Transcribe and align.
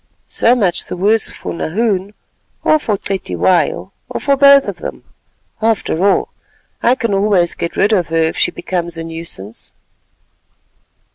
So 0.29 0.55
much 0.55 0.85
the 0.85 0.97
worse 0.97 1.29
for 1.29 1.53
Nahoon, 1.53 2.15
or 2.63 2.79
for 2.79 2.97
Cetywayo, 2.97 3.91
or 4.09 4.19
for 4.19 4.35
both 4.35 4.65
of 4.65 4.77
them. 4.77 5.03
After 5.61 6.03
all, 6.03 6.29
I 6.81 6.95
can 6.95 7.13
always 7.13 7.53
get 7.53 7.75
rid 7.77 7.93
of 7.93 8.07
her 8.07 8.15
if 8.15 8.35
she 8.35 8.49
becomes 8.49 8.97
a 8.97 9.03
nuisance." 9.03 9.73